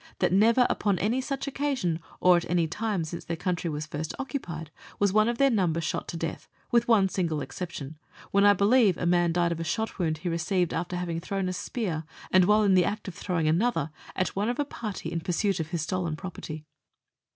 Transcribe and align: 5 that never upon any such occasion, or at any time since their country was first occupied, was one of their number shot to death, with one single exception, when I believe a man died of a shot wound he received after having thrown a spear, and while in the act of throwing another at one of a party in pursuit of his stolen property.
5 0.13 0.13
that 0.17 0.33
never 0.33 0.65
upon 0.67 0.97
any 0.97 1.21
such 1.21 1.45
occasion, 1.47 1.99
or 2.19 2.35
at 2.35 2.49
any 2.49 2.67
time 2.67 3.03
since 3.03 3.23
their 3.23 3.37
country 3.37 3.69
was 3.69 3.85
first 3.85 4.15
occupied, 4.17 4.71
was 4.97 5.13
one 5.13 5.29
of 5.29 5.37
their 5.37 5.51
number 5.51 5.79
shot 5.79 6.07
to 6.07 6.17
death, 6.17 6.49
with 6.71 6.87
one 6.87 7.07
single 7.07 7.39
exception, 7.39 7.99
when 8.31 8.43
I 8.43 8.53
believe 8.53 8.97
a 8.97 9.05
man 9.05 9.31
died 9.31 9.51
of 9.51 9.59
a 9.59 9.63
shot 9.63 9.99
wound 9.99 10.17
he 10.17 10.27
received 10.27 10.73
after 10.73 10.95
having 10.95 11.19
thrown 11.19 11.47
a 11.47 11.53
spear, 11.53 12.03
and 12.31 12.45
while 12.45 12.63
in 12.63 12.73
the 12.73 12.83
act 12.83 13.07
of 13.07 13.13
throwing 13.13 13.47
another 13.47 13.91
at 14.15 14.29
one 14.29 14.49
of 14.49 14.57
a 14.59 14.65
party 14.65 15.11
in 15.11 15.19
pursuit 15.19 15.59
of 15.59 15.67
his 15.67 15.83
stolen 15.83 16.15
property. 16.15 16.65